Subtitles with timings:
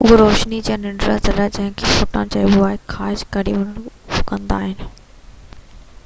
[0.05, 4.97] اهي روشني جي ننڍڙا ذرا جنهن کي فوٽان چئبو آهي خارج ڪري اهو ڪندا آهن